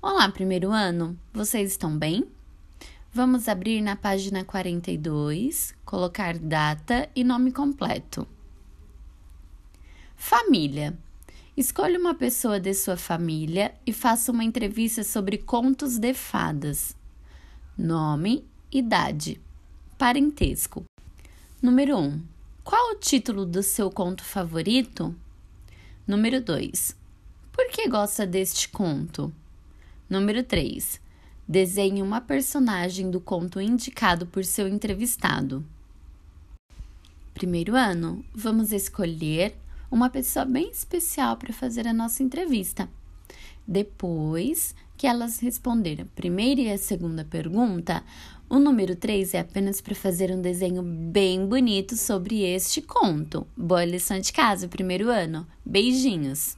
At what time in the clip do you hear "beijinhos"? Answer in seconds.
55.66-56.56